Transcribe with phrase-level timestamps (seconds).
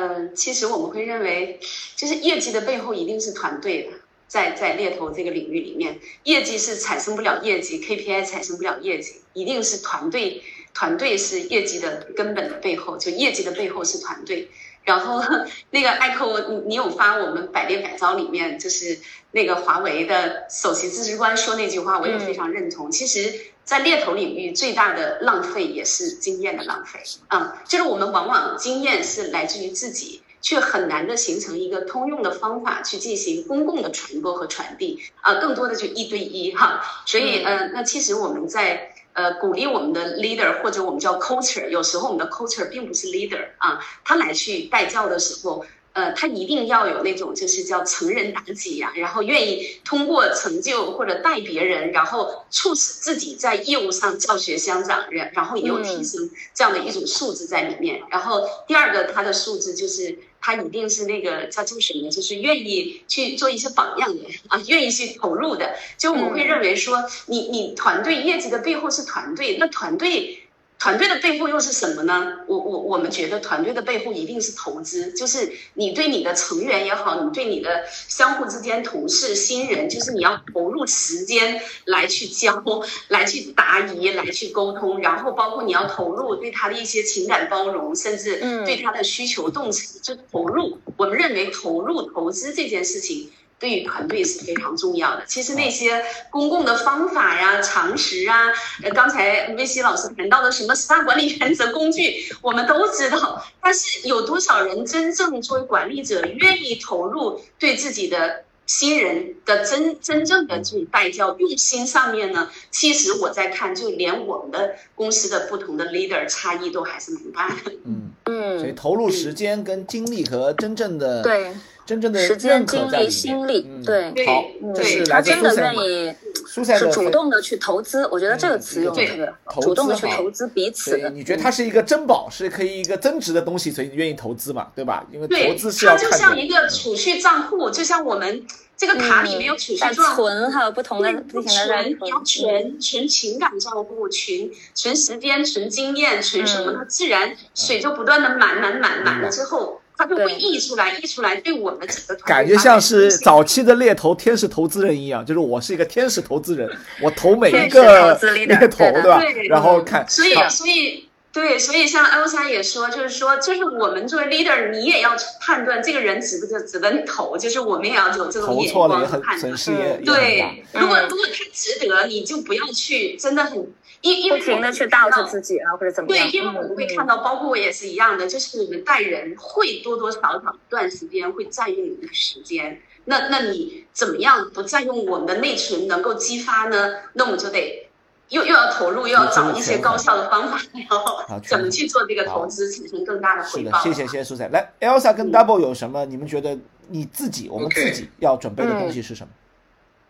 [0.00, 1.60] 嗯，其实我们会认为，
[1.94, 3.90] 就是业绩的背后一定是团队的，
[4.26, 10.42] 在在猎头这个领域里面，业绩是产生不了业绩，KPI 产生不了业绩，一定是团队，
[10.72, 14.48] 团队是业绩的根本的背后，就业绩的背后是团队。
[14.82, 15.22] 然后
[15.70, 18.98] 那个艾蔻，你你有发我们百变改造里面，就是
[19.32, 22.90] 那个华为的首席咨询官说那句话，我也非常认同。
[22.90, 23.32] 其实，
[23.64, 26.98] 在猎头领域，最大的浪费也是经验的浪费。
[27.28, 35.02] 嗯，就是我们往往经验是来自于自己，却很难的形成一个通用的方法去进行公共的传播和传递。
[35.20, 36.80] 啊，更多的就一对一哈。
[37.06, 38.94] 所以，呃，那其实我们在。
[39.12, 58.00] 呃，鼓励我们的 leader 或者我们叫 culture，有时候我们的 culture 并不是 leader 啊，他来去带教的时候，呃，他一定要有那种就是叫成人达己呀，然后愿意通过成就或者带别人，然后促使自己在业务上教学相长，然然后也有提升这样的一种素质在里面。
[58.10, 60.16] 然后第二个，他的素质就是。
[60.40, 65.76] 他一定是那个叫做什么，就是愿意去做一些榜样的啊，愿意去投入的。
[65.96, 70.39] 就我们会认为说，你你团队业绩的背后是团队，那团队。
[70.80, 72.38] 团队的背后又是什么呢？
[72.46, 82.64] 我我我们觉得团队的背后一定是投资，就是你对你的成员也好，你对你的相互之间同事、新人，就是你要投入时间来去教、
[83.08, 90.78] 来去答疑、来去沟通，然后包括你要投入对他的一些情感包容，甚至对他的需求洞察，就投入。
[90.96, 93.30] 我们认为投入投资这件事情。
[93.60, 95.22] 对于团队是非常重要的。
[95.26, 98.46] 其实那些公共的方法呀、常识啊，
[98.82, 103.44] 呃，刚才魏西老师谈到的什么 STAR 管理原则工具，我们都知道。
[103.60, 112.48] 但是有多少人真正作为管理者愿意投入对自己的新人的真真正的这种带教用心上面呢？
[112.70, 117.72] 其实我在看，就连我们的公司的不同的 leader 差异都还是蛮大的。
[117.84, 121.52] 嗯嗯，所以投入时间跟精力和真正的对。
[121.90, 126.14] 真正的时间、精力、心力，对，好，这是来自真的愿意，
[126.46, 128.06] 是主动的去投资。
[128.12, 131.10] 我觉得这个词用的特别好，主动的去投资彼此。
[131.12, 135.04] 你觉得它是一个珍宝，是可以一个增值的东西，所以你愿意投资嘛，对吧？
[135.12, 138.46] 因为投资是要它就像一个储蓄账户，就像我们
[138.76, 146.72] 这个卡里面有储蓄账存，还有不同的不同的存，你要存存情感账户，存存时间，存经验，存什么？
[146.72, 149.79] 它自然水就不断的满满满满了之后。
[150.00, 156.66] 它就会溢出来，溢出来，对我们整个团感觉像是早期的猎头天使投资人一样，就是我是一个天使投资人，
[157.02, 159.22] 我投每一个猎头，对吧？
[159.50, 168.88] 然后看，所以，所以，对，所以像 L 三也说，就是说，就是我们作为 leader，你也要判断这个人值不值值得你投，就是我们也要有这种眼光
[169.20, 169.54] 判断。
[170.02, 173.70] 对，如果如果他值得，你就不要去，真的很。
[174.02, 176.28] 因因为不停的去倒出自己啊，或者怎么样？
[176.28, 182.80] 对，因为我们会看到，包括我也是一样的，就是我们带人会多多少少一段时间会占用你的时间。
[183.04, 186.94] 那那你怎么样不占用我们的内存，能够激发呢？
[187.14, 187.88] 那我们就得
[188.28, 193.82] 又又要投入，又要找一些高效的方法，然后怎么去做这个投资，产生更大的回报？
[193.82, 194.48] 谢谢谢谢苏彩。
[194.48, 196.04] 来，Elsa 跟 Double 有什么？
[196.06, 196.56] 你们觉得
[196.88, 199.30] 你自己，我们自己要准备的东西是什么？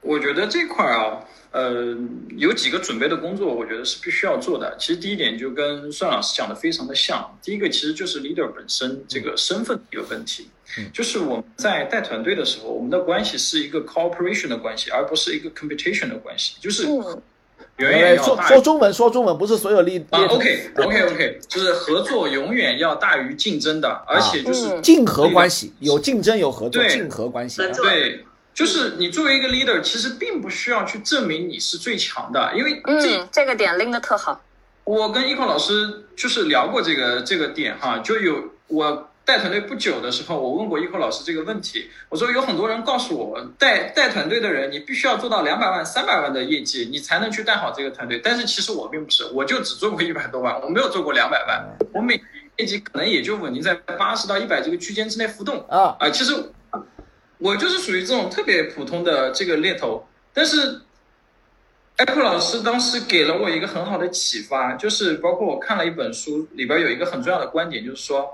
[0.01, 1.21] 我觉得这块啊。
[1.53, 1.85] 呃，
[2.37, 4.77] 有几个准备的工作，我觉得是必须要做的。
[4.79, 7.37] 其实第一点就跟孙老师讲的非常的像。
[7.43, 10.49] 第一个其实就是 leader 本身这个身份有问题，
[10.93, 16.55] 就是我们在带团队的时候，我们的关系是一个 cooperation 的关系，而不是一个 competition 的关系。
[16.61, 16.87] 就是
[17.79, 20.05] 远远要说说中文，说中文不是所有 leader。
[20.11, 27.61] 啊，OK OK OK，就是合作永远要大于竞争的，而且就是竞合关系，有竞争有合作，竞合关系。
[27.75, 28.25] 对。
[28.53, 34.41] 就是你作为一个 leader，其实并不需要去证明你是最强的，因为这这个点拎的特好。
[34.85, 48.21] 我跟一空老师就是聊过这个这个点哈，就有我带团队不久的时候，我问过一空老师这个问题，我说有很多人告诉我，带带团队的人，你必须要做到两百万、三百万的业绩，你才能去带好这个团队。
[48.23, 52.21] 但是其实我并不是，我就只做过一百多万，我没有做过两百万，我每
[52.57, 56.35] 业绩可能也就稳定在八十到一百这个区间之内浮动啊啊，其实。
[57.41, 60.83] 我就是属于这种特别普通的这个猎头，但是
[61.97, 68.31] 艾克老师当时给了我一个很好的启发，就是包括我看了一本书，里边有一个很重要的观点，就是说，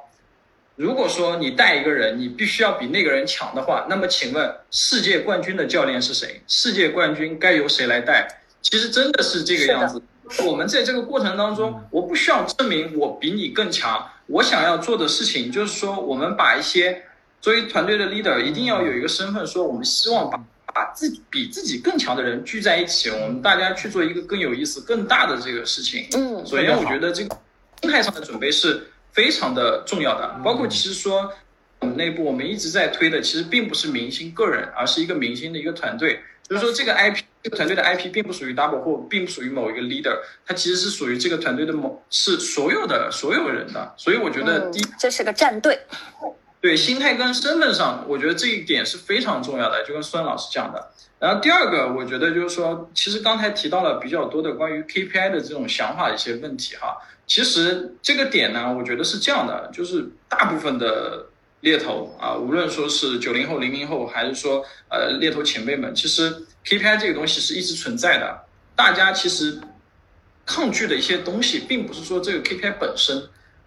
[0.75, 6.43] 如果说你带一个人，你必须要比那个人强的话，那么请问世界冠军的教练是谁？
[6.49, 8.43] 世界冠军该由谁来带？
[8.61, 10.03] 其实真的是这个样子。
[10.45, 17.05] 我们在这个过程当中，我不需要证明我比你更强，我想要做的事情就是说，我们把一些。
[17.41, 20.43] 作为团队的 leader，一定要有一个身份，说我们希望把
[20.75, 26.07] 把自己比自己更强的人聚在一起，我们大家去做一个更有意思、更大的这个事情。
[26.13, 27.39] 嗯，首先我觉得这个
[27.81, 30.29] 心态上的准备是非常的重要的。
[30.45, 31.33] 包括其实说
[31.81, 36.21] 我们内部，我们一直在推的，其实并不是明星个人，而是一个明星的一个团队。
[36.49, 40.17] 就是说，这个 IP，这个团队的 IP 并不属于 Double 或并不属于某一个 leader，
[40.47, 43.95] 它其实是属于这个团队的某是所有的所有人的。
[43.97, 45.79] 所以我觉得，第一，这是个战队。
[46.67, 49.85] 对，心态跟身份上，我觉得这一点是非常重要的。
[49.87, 50.91] 就跟孙老师讲的。
[51.21, 56.97] 然后第二个，我觉得就是说，其实刚才提到了比较多的关于 KPI 的这种想法一些问题哈。
[57.25, 61.27] 其实这个点呢，我觉得是这样的，就是大部分的
[61.61, 66.35] 猎头啊，无论说是九零后、零零后，还是说呃猎头前辈们，其实
[66.65, 68.41] KPI 这个东西是一直存在的。
[68.75, 69.61] 大家其实
[70.45, 73.23] 抗拒的一些东西，并不是说这个 KPI 本身，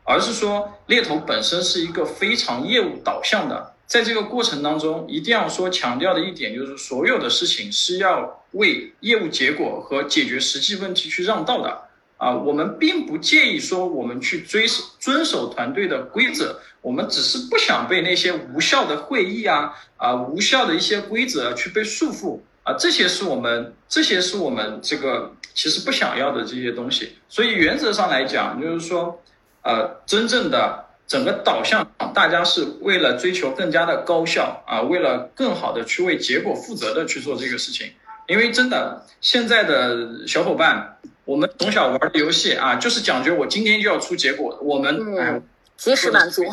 [0.10, 3.76] 而是说猎头本身是一个非常业务导向的。
[3.86, 11.80] 在这个过程当中，一定要说强调的一点就是，所有的事情是要为业务结果和解决实际问题去让道的
[12.18, 12.34] 啊。
[12.34, 14.66] 我们并不介意说我们去追
[15.00, 22.74] 遵守团队的规则，我们只是不想被那些无效的会议啊啊无效的一些规则去被束缚啊。
[22.80, 27.14] 这些是我们这些是我们这个其实不想要的这些东西。
[27.28, 29.20] 所以原则上来讲，就是说，
[29.64, 30.86] 呃，真正的。
[31.10, 37.92] 整个导向，大家是为了追求更加的高效啊，为了更好的去为结果负责的去做这个事情。
[38.28, 44.56] 因为真的，现在的小伙伴，我们从小玩的游戏啊，就是讲究我今天就要出结果。
[44.62, 45.42] 我们哎，
[45.78, 46.44] 及时满足。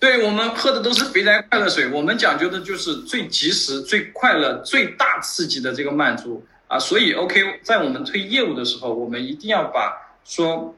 [0.00, 1.86] 对，我们喝的都是肥宅快乐水。
[1.90, 6.76] 我们讲究的就是最及时、最快乐、最大刺激的这个满足啊。
[6.76, 9.92] 所以，OK，在我们推业务的时候，我们一定要把
[10.24, 10.74] 说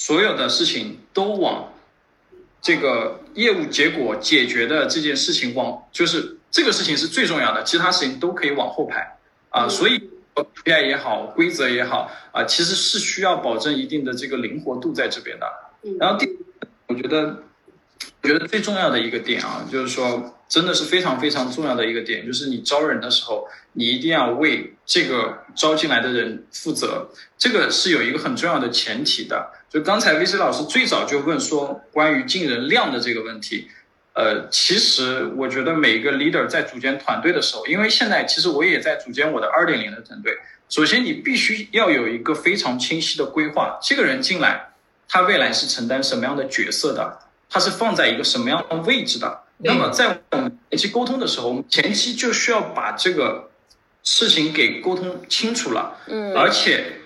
[0.00, 1.70] 所有的事情都往。
[2.62, 9.16] 这个业务结果解决的这件事情往就是这个事情是最重要的，其他事情都可以往后排
[9.48, 9.66] 啊。
[9.66, 15.46] 所以 KPI 也好，规则也好啊，其实是需要保证一定的这个灵活度在这边的。
[15.98, 16.28] 然后第，
[16.86, 17.42] 我觉得，
[18.22, 27.08] 我觉得最重要的一个点啊，就是说，真的是非常非常重要的一个点，就是你招人的时候，你一定要为这个招进来的人负责，
[27.38, 29.50] 这个是有一个很重要的前提的。
[29.70, 33.68] 就刚才 VC 老师最早就问说关于进人量的这个问题，
[34.14, 40.36] 呃，其实我觉得每一个 leader 在组建团队的时候，因为现在其实我也在组建我的二点零的团队。
[40.68, 44.70] 首先，你必须要有一个非常清晰的规划，这个人进来，
[45.08, 47.18] 他未来是承担什么样的角色的，
[47.48, 49.42] 他是放在一个什么样的位置的。
[49.58, 53.50] 那么在我们前期沟通的时候，我们前期就需要把这个
[54.02, 55.96] 事情给沟通清楚了。
[56.06, 56.99] 嗯，而且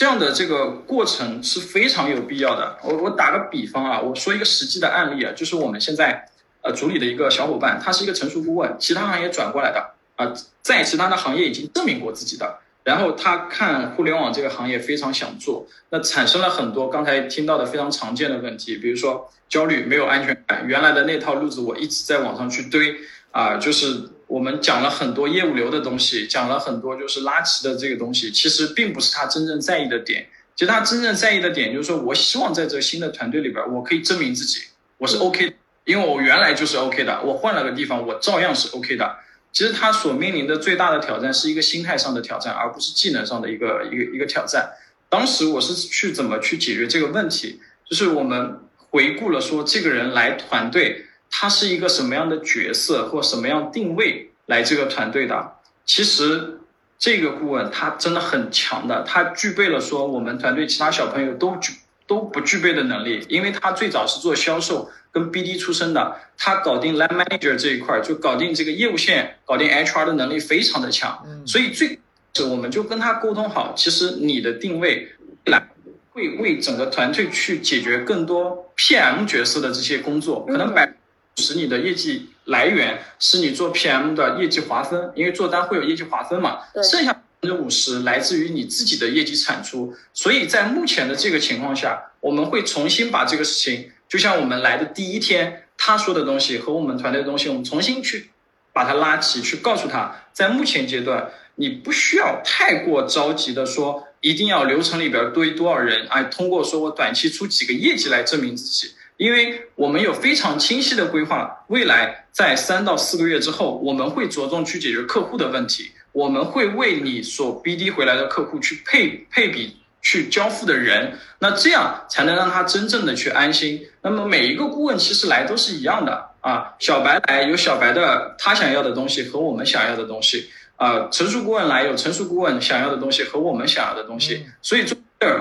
[0.00, 0.06] 这。
[0.06, 2.78] 样的这个过程是非常有必要的。
[2.82, 6.26] 我我打个比方啊，我说一个实际的案例啊，就是我们现在
[6.62, 10.32] 呃组里的一个小伙伴，他是一个成熟顾问，其他行业转过来的啊，
[10.62, 12.60] 在其他的行业已经证明过自己的。
[12.82, 20.66] 然后他看互联网这个行业非常想做，那产生了很多刚才听到的非常常见的问题，比如说焦虑、没有安全感。
[20.66, 22.96] 原来的那套路子我一直在网上去堆
[23.32, 24.08] 啊，就是。
[24.30, 30.28] 我们讲了很多业务流的东西，讲了很多就是拉齐的这个东西，其实并不是他真正在意的点。
[30.54, 34.60] 其实他真正在意的点就是说，我希望在这个新的团队里边，我可以证明自己，
[34.98, 35.52] 我是 OK，
[35.84, 39.16] 因为我原来就是 OK 的，我换了个地方，我照样是 OK 的。
[39.50, 44.70] 其实他所面临的最大的挑战是一个心态上的挑战，而不是技能上的一个一个一个挑战。
[45.08, 51.06] 当时我是去怎么去解决这个问题，就是我们回顾了说，这个人来团队。
[51.30, 55.52] 他是一个什么样的角色或什么样定位来这个团队的？
[55.86, 56.58] 其实
[56.98, 61.72] 这个顾问他真的很强的，他具备了说我们团队其他小朋友都具
[62.06, 63.24] 都不具备的能力。
[63.28, 71.24] 因为他最早是做销售跟 BD 出身的，他搞定 line manager 这一块就搞定这个业务线，搞定 HR 的能力非常的强。
[71.46, 71.98] 所以最
[72.34, 75.08] 是我们就跟他沟通好，其实你的定位
[75.46, 75.68] 来
[76.10, 80.92] 会为整个团队去解决更多 PM 角色的这些工作，可能百。
[81.40, 86.58] 使你的业绩来源是你做 PM 的业绩划分，因为做单会有业绩划分嘛。
[86.82, 89.94] 剩下百分之五十来自于你自己的业绩产出。
[90.12, 98.30] 所以在目前的这个情况下，我们会重新把这个事情，就像我们来的第一天他说的东西和我们团队的东西，我们重新去
[98.72, 108.92] 把它拉起，去告诉他，在目前阶段，你不需要太过着急的说，一定要流程里边堆多少人，哎，通过说我短期出几个业绩来证明自己。
[109.20, 123.86] 因为我们有非常清晰的规划，未来在三到四个月之后，我们会着重去解决客户的问题，我们会为你所 BD 回来的客户去配配比去交付的人，那这样才能让他真正的去安心。
[124.00, 134.96] 那么每一个顾问其实来都是一样的啊，小白来有小白的他想要的东西和我们想要的东西啊，成熟顾问来有成熟顾问想要的东西和我们想要的东西，所以这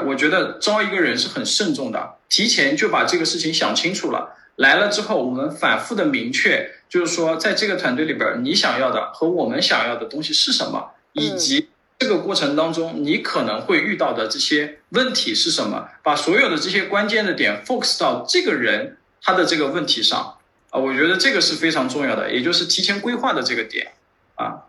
[0.05, 2.15] 我觉得招一个人是很慎重的。
[2.29, 11.67] 提前就把这个事情想清楚了，来了之后，我们反复的明确，就是说在这个团队里边，你想要的和我们想要的东西是什么，以及
[11.97, 20.35] 这个过程当中你可能会遇到的这些问题是什么，把所有的这些关键的点 focus 到这个人他的这个问题上。
[20.69, 23.91] 啊，我觉得这个是非常重要的，也就是提前规划的这个点。
[24.35, 24.65] 啊，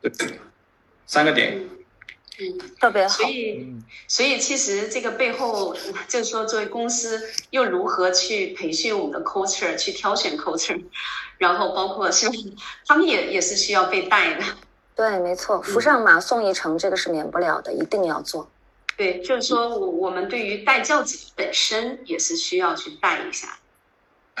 [0.00, 0.12] 对，
[1.06, 1.60] 三个点。
[2.40, 3.18] 嗯，特别好。
[3.18, 3.66] 所以，
[4.08, 5.76] 所以其实这个背后，
[6.08, 7.20] 就是说，作为公司
[7.50, 10.82] 又如何去培训我们的 culture，去挑选 culture，
[11.36, 12.26] 然后包括是
[12.86, 14.44] 他们也也是需要被带的。
[14.96, 18.50] 对，没错，扶上马送一程，这个是免不了的，一定要做。
[18.96, 23.58] 对，就是说我我们对于带教子本身也是需要去带一下。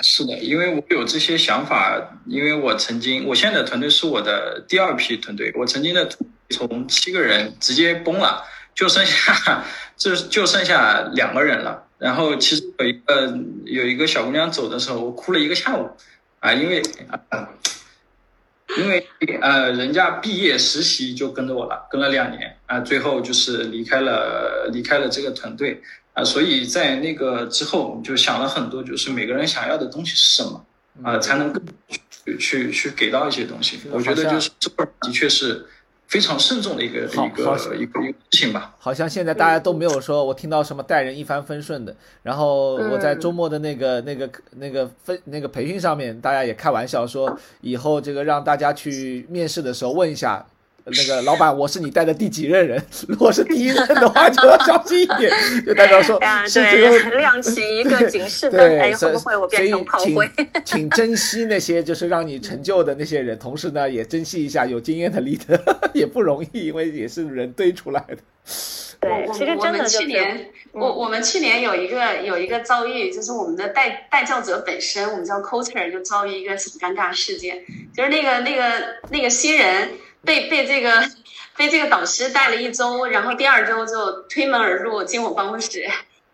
[0.02, 6.08] 是的，因为我有这些想法，因为我曾经，我现在的团队是我的第二批团队，我曾经的。
[6.50, 9.64] 从七个人直接崩了，就剩下
[9.96, 11.86] 就就剩下两个人了。
[11.98, 15.88] 然后其实有一个有一个小姑娘走的时候，我哭了一个下午
[16.40, 16.82] 啊，因为
[17.28, 17.48] 啊，
[18.78, 19.06] 因为
[19.42, 25.80] 呃，人家毕业实习就跟着我了，跟了两年啊，最后就是离开了离开了这个团队
[26.14, 30.66] 啊，所以在那个之后就想了很多，就是每个人想要的东西是什么
[31.04, 31.52] 啊，才能
[32.24, 33.78] 去去去给到一些东西。
[33.90, 35.66] 我觉得就是这块的确是。
[36.10, 38.74] 非常慎重的一个一个一个事情吧。
[38.78, 41.94] 好像现在大家都没有说，我听到什么待人一帆风顺的。
[42.22, 50.44] 然后我在周末的那个那个那个分那个培训上面，大家也开玩笑说，以后这个让大家去面试的时候问一下。
[50.96, 52.82] 那个老板，我是你带的第几任人？
[53.08, 55.30] 如果是第一任的话，就要小心一点，
[55.66, 60.28] 就代表说是这个 亮起一个警示灯，哎，会不会我变成炮灰？
[60.64, 65.58] 请珍惜那些就是让你成就的那些人，同时呢，也珍惜一下有经验的 leader，
[65.92, 68.16] 也不容易，因为也是人堆出来的。
[69.00, 77.64] 对，其实真的去年，我我们去年有一个有一个遭遇，就是我们的代代教者本身，我们叫 coacher，就遭遇一个挺尴尬事件，
[77.96, 78.62] 就是那个那个
[79.10, 79.88] 那个新人。
[80.24, 81.02] 被被这个
[81.56, 85.84] 被这个导师带了一周，然后第二周就推门而入进我办公室，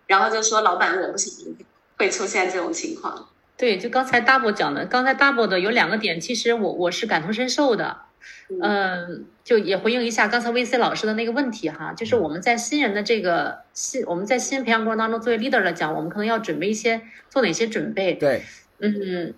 [0.07, 1.57] 然后就说：“老板，我不行，
[1.97, 7.97] 会出现这种情况。”对，就刚才 double 讲的，刚才 double 的有两个点，其实我我是感同身受的。
[8.61, 17.01] 嗯，就也回应一下刚才 VC 老师的那个问题哈，就是我们在新人的这个新我们在新人培养过程当中，作为 leader 来讲，我们可能要准备一些
[17.31, 18.15] 做哪些准备？
[18.15, 18.43] 对，
[18.81, 19.35] 嗯。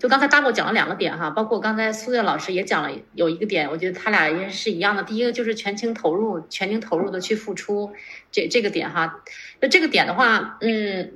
[0.00, 5.02] 就刚才大伯讲了两个点哈，包括刚才苏月老师也讲了有一个点，我觉得他俩也是一样的。
[5.02, 7.92] 第一个就是全情投入，全情投入的去付出，
[8.32, 9.22] 这这个点哈。
[9.60, 11.12] 那这个点的话，嗯，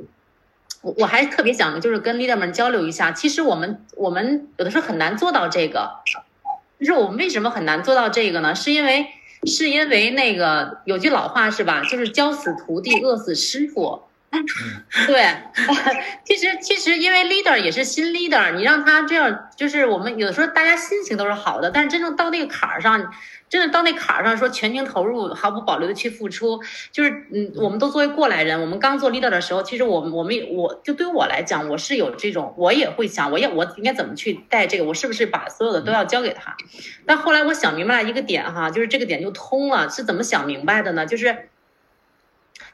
[0.82, 3.10] 我我还特别想就是跟 leader 们交流一下。
[3.10, 5.90] 其实我们我们有的时候很难做到这个，
[6.78, 8.54] 就是我们为什么很难做到这个呢？
[8.54, 9.06] 是因为
[9.46, 11.82] 是因为那个有句老话是吧？
[11.84, 14.02] 就是教死徒弟，饿死师傅。
[15.06, 15.26] 对，
[16.24, 23.12] 其实其实因为 leader 也是新 leader，你让他这样，就是我们有的时候大家心情都是好的，但是真正到那个坎儿上，
[23.48, 26.60] 真的到那坎儿上说全情投入、毫不保留的去付出，
[26.90, 36.56] 就是嗯，我们都作为过来人，我们刚做 leader 的时候，其实我我们我就对我来讲，我是有这种，我也会想，我也我应该怎么去带这个，我是不是把所有的都要交给他？
[37.06, 41.06] 但后来我想明白了一个点哈，就是这个点就通了，是怎么想明白的呢？
[41.06, 41.48] 就是。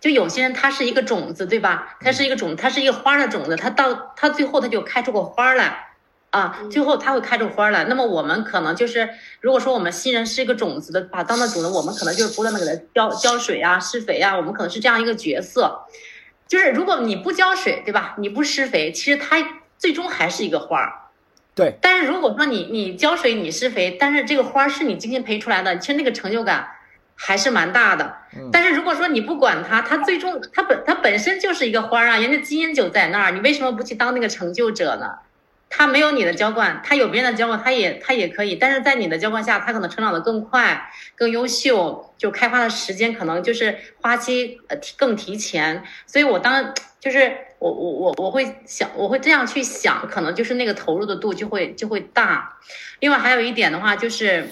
[0.01, 1.99] 就有些人，他是一个种子，对吧？
[2.01, 5.91] 他是一个种，他是一个花的种子，他到他最后他就开出个花来，
[6.31, 7.85] 啊，最后他会开出花来。
[7.85, 15.83] 那么我们可能就是，如果说我们新人是一个种子的，把当的种子，我们可能就是不断的给他浇浇水啊，施肥啊，我们可能是这样一个角色。
[16.49, 18.15] 就是如果你不浇水，对吧？
[18.19, 20.93] 你不施肥，其实它最终还是一个花儿。
[21.55, 21.77] 对。
[21.83, 26.67] 但是如果说你你浇水，你施肥，但是这个花是你精心培出来的，其实那个成就感。
[27.23, 28.17] 还是蛮大的，
[28.51, 35.07] 但是如果说你不管它，它最终它本它本身就是一个花儿啊，人家基因就在那儿，你为什么不去当那个成就者呢？
[35.69, 52.57] 它没有你的浇灌，它有别人的浇灌，它也它也可以，但是在你的浇灌下，它可能成长的更快、更优秀，就开花的时间可能就是花期呃更提前，所以我当就是我我我我会想我会这样去想，可能就是那个投入的度就会就会大。
[53.01, 54.49] 另外还有一点的话就是。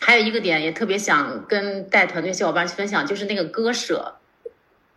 [0.00, 4.16] 还有一个点也特别想跟带团队小伙伴去分享，就是那个割舍，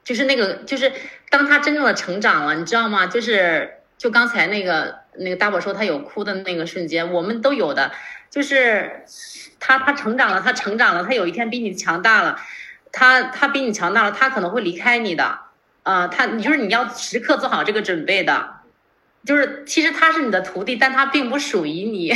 [0.03, 0.91] 就是那个就是
[1.29, 3.07] 当他真正的成长了，你知道吗？
[3.07, 7.91] 就是就刚才那个那个大宝说他有哭的那个瞬间，我们都有的，
[8.29, 9.03] 就是
[9.59, 12.39] 他他成长了，他成长了，他有一天比你强大了，
[12.91, 15.39] 他他比你强大了，他可能会离开你的，
[15.83, 18.55] 啊，他你就是你要时刻做好这个准备的，
[19.25, 22.13] 就是其实他是你的徒弟，但他并不属于你。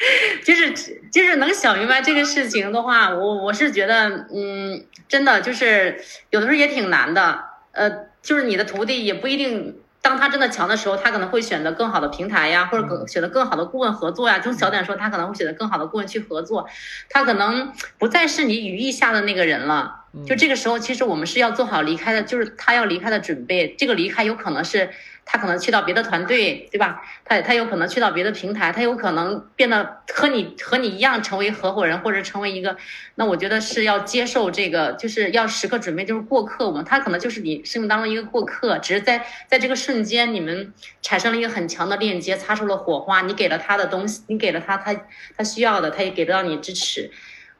[0.44, 0.72] 就是
[1.12, 7.44] 就是能想明白这个事情的话，我我是觉得，嗯，真的就是有的时候也挺难的。
[7.72, 7.90] 呃，
[8.22, 14.40] 就是你的徒弟也不一定当他真的强的时候，他可能会选择更好的平台呀，或者更选择更好的顾问合作呀。
[14.40, 16.66] 从小点说，他可能会选择更好的顾问去合作，
[17.10, 20.06] 他可能不再是你羽翼下的那个人了。
[20.26, 23.76] 就这个时候，其实我们是要做好离开的，就是他要离开的准备。
[23.78, 24.88] 这个离开有可能是。
[25.32, 27.00] 他可能去到别的团队，对吧？
[27.24, 32.76] 他他有可能去到别的平台，他有可能变得和你和你一样成为合伙人，或者成为一个。
[33.14, 36.82] 那我觉得是要接受这个，就是要时刻准备，就是过客嘛。
[36.82, 43.20] 他可能就是你生命当中一个过客，只是在在这个瞬间，你们产生了一个很强的链接，擦出了火花。
[43.20, 44.92] 你给了他的东西，你给了他他
[45.36, 47.08] 他需要的，他也给得到你支持。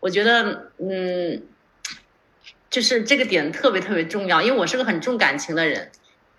[0.00, 1.40] 我觉得，嗯，
[2.68, 5.92] 就是这个点特别特别重要，因为我是个很重感情的人，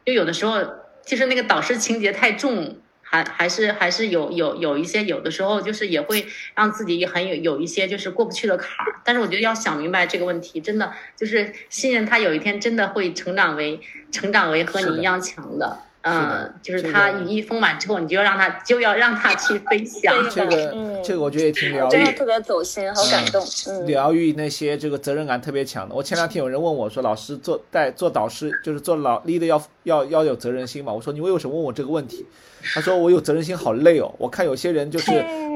[0.05, 0.80] 就有的时候。
[1.11, 6.25] 其实那个导师情节太重，还还是还是有有有一些，有的时候就是也会
[6.55, 9.01] 让自己很有有一些就是过不去的坎儿。
[9.03, 15.79] 但是我觉得要想明白这个问题，真的就是信任他，有一天真的会成长为成长为和你一样强的。
[16.03, 20.13] 嗯，就是他羽翼丰满之后，你就要让他就要让他 去飞翔。
[20.29, 23.45] 这个，这个我觉得也挺疗愈，特别走心，好感动。
[23.85, 25.93] 疗愈那些这个责任感特别强的。
[25.93, 32.25] 我前两天有人问我说：“老师做带做导师，就是做老 leader 要要要有责任心嘛？”我说：“你为什么问我这个问题？”
[32.73, 34.13] 他说：“我有责任心，好累哦。
[34.17, 35.11] 我看有些人就是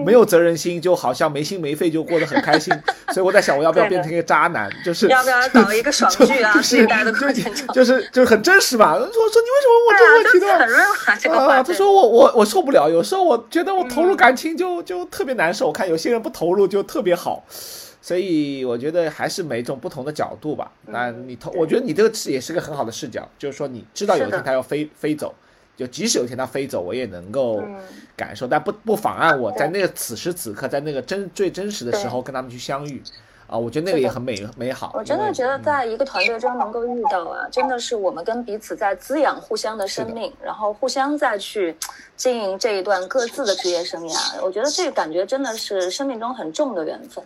[0.06, 2.74] 没有责任心，就好像没心没肺就过得很开心。
[3.14, 4.70] 所以我在想，我要不要变成一个渣男？
[4.84, 6.54] 就是要不要搞一个爽剧啊？
[6.58, 6.86] 就是
[7.74, 8.94] 就是就是很真实吧？
[8.94, 10.48] 我说你为什么问我这个问题呢？
[11.38, 15.68] 啊，他说我我我受不了，有时候我觉得我投入感情就就特别难受。
[15.68, 17.44] 我看有些人不投入就特别好，
[18.02, 20.72] 所以我觉得还是每种不同的角度吧。
[20.88, 25.34] 那你投，我觉得你这个也是个很好的视角，就是说你知道有一天他要飞飞走。”
[25.78, 27.64] 就即使有一天他飞走，我也能够
[28.16, 33.04] 感受，但不不妨碍我在那个此时此刻，在那个真最真实的时候跟他们去相遇，
[33.48, 34.92] 啊，我觉得那个也很美美好。
[34.94, 41.76] 我真的觉得在一个团队中能够遇到啊，真的是我们跟彼此在滋养互相的生命，然后互相再去
[42.16, 44.42] 经营这一段各自的职业生涯。
[44.42, 47.24] 我觉得这个感觉真的是生命中很重的缘分。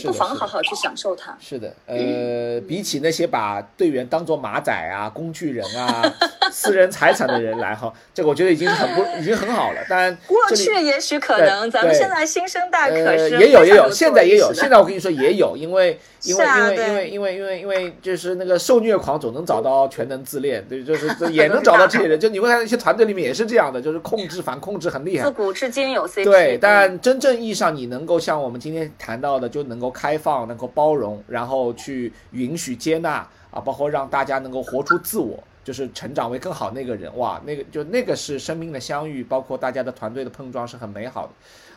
[0.00, 1.36] 就不妨好好去享受它。
[1.38, 6.02] 是的，呃，比起那些把队员当做马仔啊、工具人啊、
[6.50, 9.84] 私人财产的人来哈，这个我觉得已经很不，已经很好了。
[9.88, 14.52] 当然，过去也许可能，咱们现在新生代可是也有也有，现在也有。
[14.54, 15.98] 现在我跟你说也有，因为。
[16.24, 22.20] 因为因为因为因为因为因为就是那个受虐狂总能找到全能自恋，对，就是 也能找到这些人。
[22.20, 25.24] 就你会看一些团队里面也是这样的，就是控制反控制很厉害。
[25.24, 26.22] 自古至今有 CP。
[26.22, 37.14] 对，但真正意义上你能够像我们今天谈到的，就能够开放、能够包容，然后去允许接纳啊，包括让大家能够活出自我，就是成长为更好那个人。
[37.18, 41.32] 哇，那个就那个是生命的相遇，包括大家的团队的碰撞是很美好的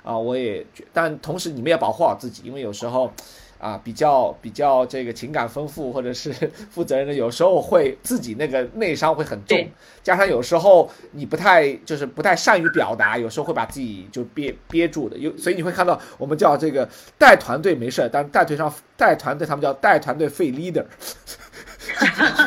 [0.09, 0.17] 啊。
[0.17, 3.11] 我也，但同时你们也保护好自己，因为有时候。
[3.57, 6.31] 啊，比较比较这个情感丰富或者是
[6.69, 9.67] 负责任的，有时候会自己那个内伤会很重，
[10.03, 15.17] 加上有时候你不太就是不太善于表达，有时候会把自己就憋憋住的。
[15.17, 16.87] 有所以你会看到我们叫这个
[17.17, 20.85] 带团队没事，但带队上带团队他们叫带团队费 leader。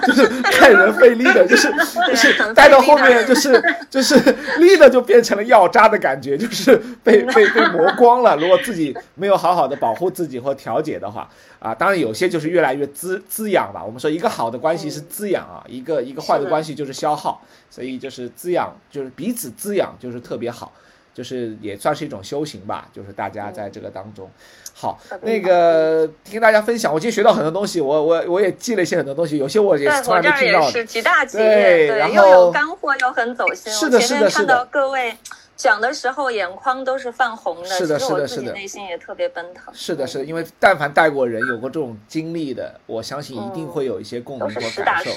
[0.07, 1.73] 就是害人费力的，就是
[2.09, 4.15] 就是带到后面，就是就是
[4.59, 8.37] leader 就变成了药渣的感觉，就是被 被被磨光了。
[8.37, 13.83] 如果自己没有好好的保护自己或调节的话，啊，当然有些就是越来越滋滋养吧。
[13.85, 20.73] 我们说一个好的关系是滋养啊，一个一个坏的关系就是消耗，所以就是滋养，就是彼此滋养，就是特别好。
[21.19, 24.31] 就是也算是一种修行吧，就是大家在这个当中，
[24.73, 35.17] 好，那个听大家分享，我今天学到很多东西，我我我也记了一些很多东西，有些我也从来没听到的，是几大几对，然后又有干货又很走心，是的，是的，是的，各位。
[35.59, 39.75] 讲的时候眼眶都是泛红的，是的，是的，是的，内心也特别奔腾。
[39.75, 45.11] 是的，是的，因为但凡带过人，有过这种经历的，我相信一定会有一些共鸣和感受。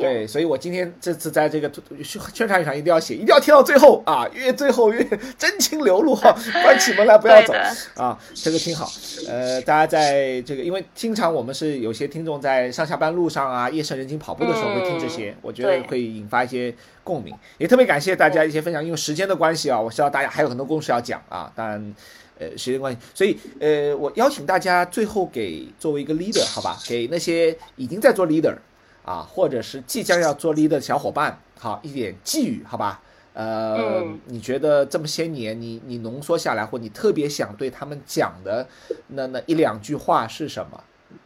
[0.00, 1.70] 对，所以我今天这次在这个
[2.02, 5.04] 宣传上一定要写，一定要听到最后啊，越最后越
[5.38, 7.54] 真情流露哈， 关起门来不要走
[7.94, 8.90] 啊，这个挺好。
[9.28, 16.74] 呃，大家在这个，因为经常我们是有些听众在上下班路上啊，夜深人静跑步的时候会听这些，我觉得会引发一些。
[17.04, 21.94] 共鸣也特别感谢大家一些分享，因为时间的关系啊，我知道大家还有很多故事要讲啊，当然，
[22.38, 28.56] 呃，时间关系，所以呃，我邀请大家最后给作为一个 leader 好吧，给那些已经在做 leader
[29.04, 33.02] 啊，或者是即将要做 leader 的小伙伴，好一点寄语好吧？
[33.34, 38.66] 呃，你觉得这么些年，你你浓缩下来，或你特别想对他们讲的
[39.08, 40.82] 那那一两句话是什么？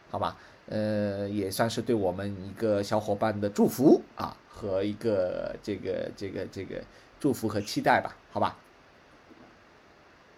[0.09, 0.35] 好吧？
[0.67, 4.35] 呃，也算是对我们一个小伙伴的祝福啊。
[4.59, 6.81] 和一个这个这个这个
[7.17, 8.57] 祝福和期待吧，好吧？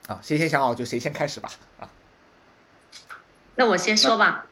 [0.08, 1.90] 啊，谁先想好就谁先开始吧，啊。
[3.56, 4.46] 那我先说吧。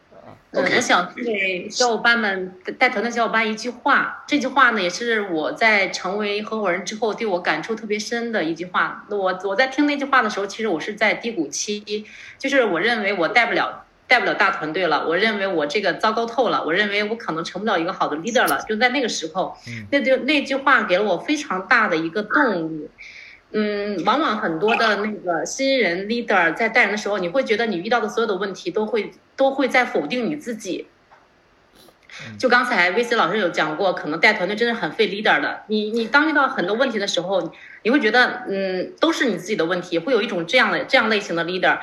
[0.51, 9.05] 嗯，我想对小伙伴们带团的小伙伴一句话，这句话呢也是我在成为合伙人之后对我感触特别深的一句话。
[9.10, 12.05] 我我在听那句话的时候，其实我是在低谷期，
[12.39, 18.65] 就是我认为我带不了带不了大团队了，我认为我这个糟糕透了，我认为我可能成不了一个好的 leader 了。
[18.67, 19.56] 就在那个时候，
[19.91, 22.89] 那就那句话给了我非常大的一个动力。
[23.52, 30.88] 嗯，往往很多的那个新人 leader 在带人的时候，你会觉得你遇到的所有的问题都会都会在否定你自己。
[32.39, 35.62] 就刚才 VC 老师有讲过，可能带团队真的很费 leader 的。
[35.67, 41.78] 你你当遇到很多问题的时候，你会觉得嗯都是你自己的问题，会有一种这样的这样类型的 leader。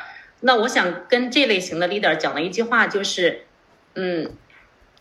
[0.47, 3.47] 那我想跟这类型的 leader 讲的一句话就是，
[3.95, 4.31] 嗯，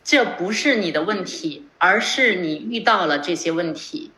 [0.03, 4.11] 这不是你的问题，而是你遇到了这些问题。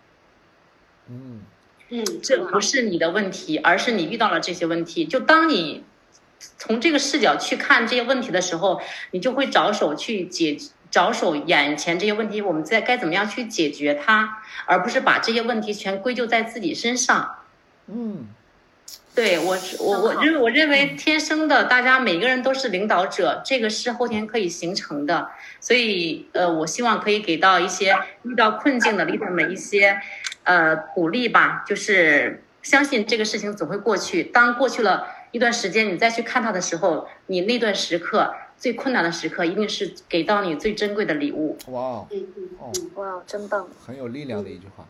[1.10, 1.42] 嗯。
[1.90, 5.06] 嗯，这不是你的问题，而是你遇到了这些问题。
[5.06, 5.86] 就当你
[6.58, 10.58] 从这个视角去看这些问题的时候，你就会着手去解，
[10.92, 17.38] 着手眼前这些问题，我们在该怎么样去解决它，而不是把这些问题全归咎在自己身上。
[17.88, 18.28] 嗯，
[19.16, 25.30] 对我，我我认我认为天生的，大家每个人都是领导者，这个是后天可以形成的。
[25.60, 30.00] 所以，呃，我希望可以给到一些遇到困境的 leader 们一些。
[30.44, 34.24] 呃，鼓励吧，就是相信这个事情总会过去。
[34.24, 41.58] 当过去了一段时间，你再去看它的时候，你那段时刻最困难的时刻，一定是给到你最珍贵的礼物。
[41.68, 44.86] 哇哦，哇，真棒，很有力量的一句话。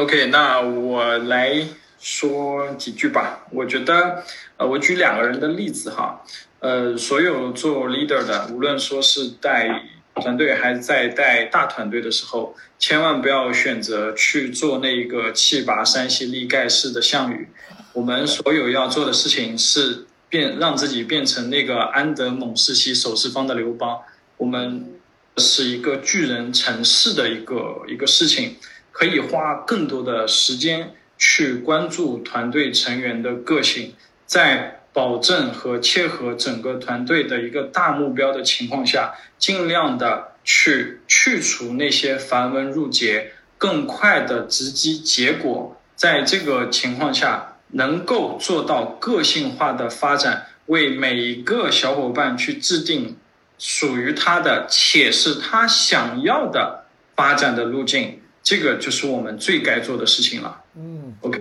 [0.00, 1.62] OK，那我来
[2.00, 3.46] 说几句吧。
[3.50, 4.24] 我觉得，
[4.56, 6.24] 呃，我举两个人的例子哈。
[6.60, 9.82] 呃，所有做 leader 的，无论说是带。
[10.14, 17.48] 团队还是在带大团队的时候，千万不要选择去做那个气拔山兮力盖世的项羽。
[17.92, 23.98] 我们所有要做的事情是变，让自己变成那个安得猛士兮守四方的刘邦。
[24.36, 24.92] 我们
[25.36, 28.56] 是一个巨人成事的一个一个事情，
[29.00, 33.94] 可以花更多的时间去关注团队成员的个性，
[34.26, 34.76] 在。
[34.92, 45.80] 保证和切合整个团队的一个大目标的情况下，尽量的去去除那些繁文缛节，更快的直击结果。
[45.94, 53.16] 在这个情况下，能够做到个性化的发展，为每一个小伙伴去制定
[53.60, 56.84] 属于他的且是他想要的
[57.14, 60.62] 发展的路径，这个就是我们最该做的事情了。
[60.76, 61.40] 嗯，OK。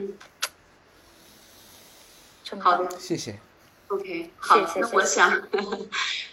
[2.60, 3.38] 好的，谢谢。
[3.90, 5.42] OK，好，那我想，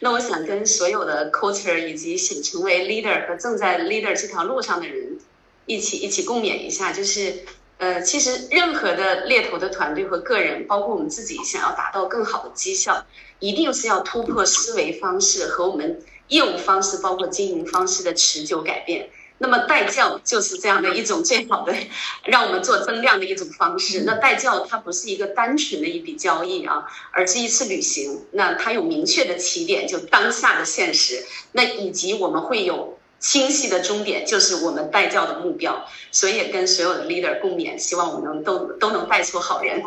[0.00, 5.18] 那我想跟所有的 coacher 以及想成为 leader 和正在 leader 这条路上的人
[5.64, 7.44] 一起一起共勉一下，就是，
[7.78, 13.06] 呃，其实任何的猎头的团队和个人，包括我们自己，想要达到更好的绩效，
[13.38, 19.08] 一定是要突破思维方式和我们业务方式，包括经营方式的持久改变。
[19.38, 21.74] 那么带教就是这样的一种最好的
[22.24, 24.04] 让我们做增量的一种方式。
[24.06, 28.24] 那带教它不是一个单纯的一笔交易啊，而是一次旅行。
[28.30, 31.22] 那它有明确的起点，就当下的现实。
[31.52, 35.86] 那以及我们会有清晰的终点，就是我们带教的目标。
[36.10, 39.82] 所以也跟所有的 leader 共勉，希望我们能都都能带出好人。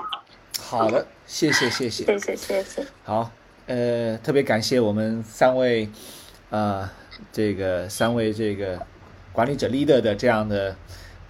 [0.61, 2.85] 好的，谢谢谢谢谢谢谢谢。
[3.03, 3.31] 好，
[3.65, 5.89] 呃，特别感谢我们三位，
[6.51, 6.87] 呃，
[7.33, 8.79] 这个三位这个。
[9.39, 10.75] 管理者 leader 的这样的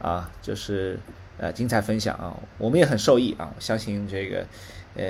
[0.02, 0.98] 啊，就是
[1.38, 3.54] 呃精彩分享啊，我们也很受益啊。
[3.56, 4.44] 我相信这个
[4.96, 5.04] 呃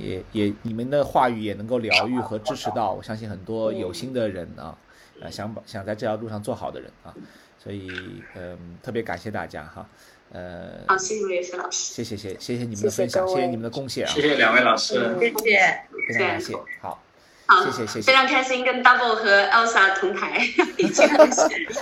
[0.00, 4.78] 也也你们的话语也能够疗愈和支持到，我相信很多有心的人啊，
[5.20, 7.12] 呃想想在这条路上做好的人啊，
[7.60, 7.90] 所以
[8.36, 9.88] 嗯特别感谢大家哈，
[10.30, 17.02] 呃好，谢谢叶老师，谢谢谢谢谢你们的分享，谢谢你们的贡献啊，谢谢两位老师，谢谢，非常感谢，好。
[17.50, 20.38] 好，谢谢谢谢，非常开心跟 Double 和 Elsa 同台，
[20.76, 21.08] 谢谢。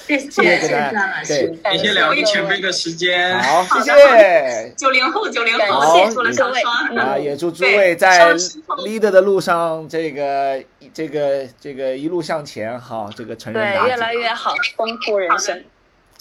[0.06, 1.92] 谢谢谢老师，谢谢。
[1.92, 4.72] 两位前辈的时间，好，谢谢。
[4.76, 6.08] 九零后九零后，谢。
[6.08, 8.32] 谢了小双啊，也祝诸位在
[8.78, 10.62] leader 的路上，这个
[10.94, 15.64] 这个这个一路向前，哈，这个成人对越来越好，丰富人生。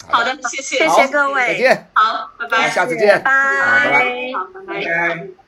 [0.10, 4.06] 好的，谢谢，谢谢各位，再见，好，拜拜，下次见，拜拜，
[4.36, 5.45] 好，拜拜。